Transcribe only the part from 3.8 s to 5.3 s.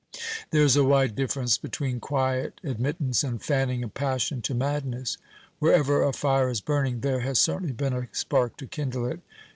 a passion to madness.